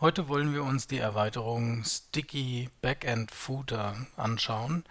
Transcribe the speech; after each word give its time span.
Heute 0.00 0.28
wollen 0.28 0.54
wir 0.54 0.64
uns 0.64 0.86
die 0.86 0.96
Erweiterung 0.96 1.84
Sticky 1.84 2.70
Backend 2.80 3.32
Footer 3.32 4.06
anschauen, 4.16 4.82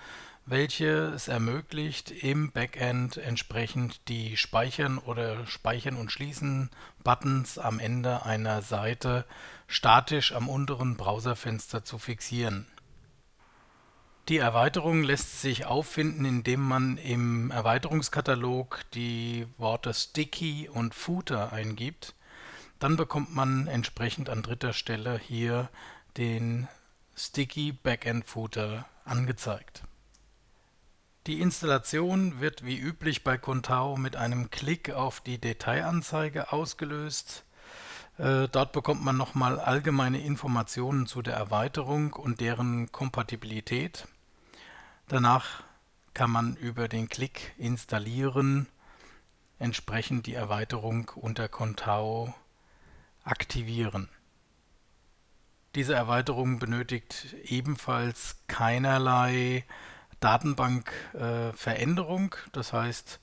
welche 0.46 0.86
es 0.88 1.28
ermöglicht, 1.28 2.12
im 2.12 2.52
Backend 2.52 3.18
entsprechend 3.18 4.08
die 4.08 4.38
Speichern 4.38 5.00
oder 5.00 5.48
Speichern 5.48 5.96
und 5.96 6.12
Schließen 6.12 6.70
Buttons 7.04 7.58
am 7.58 7.80
Ende 7.80 8.24
einer 8.24 8.62
Seite 8.62 9.26
statisch 9.66 10.32
am 10.32 10.48
unteren 10.48 10.96
Browserfenster 10.96 11.84
zu 11.84 11.98
fixieren. 11.98 12.68
Die 14.28 14.38
Erweiterung 14.38 15.02
lässt 15.02 15.42
sich 15.42 15.66
auffinden, 15.66 16.24
indem 16.24 16.62
man 16.62 16.98
im 16.98 17.50
Erweiterungskatalog 17.50 18.82
die 18.94 19.48
Worte 19.58 19.92
Sticky 19.92 20.70
und 20.70 20.94
Footer 20.94 21.52
eingibt 21.52 22.14
dann 22.80 22.96
bekommt 22.96 23.36
man 23.36 23.68
entsprechend 23.68 24.30
an 24.30 24.42
dritter 24.42 24.74
Stelle 24.74 25.20
hier 25.20 25.70
den 26.18 26.68
Sticky 27.16 27.74
Backend 27.74 28.26
Footer 28.26 28.86
angezeigt. 29.06 29.84
Die 31.28 31.42
Installation 31.42 32.40
wird 32.40 32.66
wie 32.66 32.80
üblich 32.80 33.24
bei 33.24 33.38
Contao 33.38 33.98
mit 33.98 34.16
einem 34.16 34.50
Klick 34.50 34.92
auf 34.92 35.20
die 35.20 35.38
Detailanzeige 35.38 36.54
ausgelöst. 36.54 37.44
Äh, 38.18 38.48
dort 38.48 38.72
bekommt 38.72 39.04
man 39.04 39.18
nochmal 39.18 39.60
allgemeine 39.60 40.22
Informationen 40.22 41.06
zu 41.06 41.22
der 41.22 41.36
Erweiterung 41.36 42.14
und 42.14 42.40
deren 42.40 42.92
Kompatibilität. 42.92 44.08
Danach 45.08 45.64
kann 46.14 46.32
man 46.32 46.56
über 46.56 46.88
den 46.88 47.10
Klick 47.10 47.54
Installieren 47.58 48.68
entsprechend 49.60 50.26
die 50.26 50.34
Erweiterung 50.34 51.12
unter 51.16 51.50
Contao 51.50 52.34
aktivieren. 53.24 54.10
Diese 55.76 55.94
Erweiterung 55.94 56.60
benötigt 56.60 57.36
ebenfalls 57.44 58.38
keinerlei 58.48 59.66
Datenbankveränderung, 60.20 62.34
äh, 62.34 62.50
das 62.52 62.74
heißt, 62.74 63.20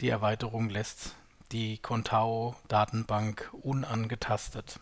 die 0.00 0.08
Erweiterung 0.08 0.68
lässt 0.68 1.16
die 1.50 1.78
Contao-Datenbank 1.78 3.50
unangetastet. 3.62 4.78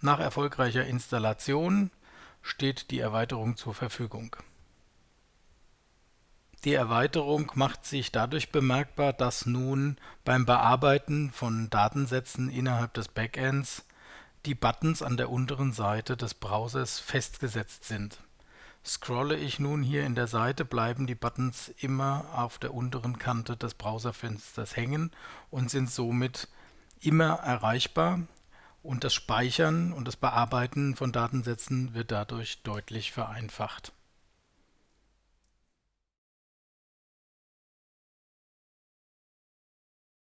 Nach 0.00 0.20
erfolgreicher 0.20 0.86
Installation 0.86 1.90
steht 2.42 2.90
die 2.90 3.00
Erweiterung 3.00 3.56
zur 3.56 3.74
Verfügung. 3.74 4.36
Die 6.68 6.74
Erweiterung 6.74 7.50
macht 7.54 7.86
sich 7.86 8.12
dadurch 8.12 8.52
bemerkbar, 8.52 9.14
dass 9.14 9.46
nun 9.46 9.96
beim 10.26 10.44
Bearbeiten 10.44 11.30
von 11.30 11.70
Datensätzen 11.70 12.50
innerhalb 12.50 12.92
des 12.92 13.08
Backends 13.08 13.86
die 14.44 14.54
Buttons 14.54 15.00
an 15.00 15.16
der 15.16 15.30
unteren 15.30 15.72
Seite 15.72 16.14
des 16.14 16.34
Browsers 16.34 17.00
festgesetzt 17.00 17.84
sind. 17.84 18.18
Scrolle 18.84 19.36
ich 19.36 19.58
nun 19.58 19.82
hier 19.82 20.04
in 20.04 20.14
der 20.14 20.26
Seite, 20.26 20.66
bleiben 20.66 21.06
die 21.06 21.14
Buttons 21.14 21.72
immer 21.78 22.26
auf 22.34 22.58
der 22.58 22.74
unteren 22.74 23.18
Kante 23.18 23.56
des 23.56 23.72
Browserfensters 23.72 24.76
hängen 24.76 25.10
und 25.48 25.70
sind 25.70 25.90
somit 25.90 26.48
immer 27.00 27.36
erreichbar 27.36 28.20
und 28.82 29.04
das 29.04 29.14
Speichern 29.14 29.94
und 29.94 30.06
das 30.06 30.16
Bearbeiten 30.16 30.96
von 30.96 31.12
Datensätzen 31.12 31.94
wird 31.94 32.12
dadurch 32.12 32.62
deutlich 32.62 33.10
vereinfacht 33.10 33.94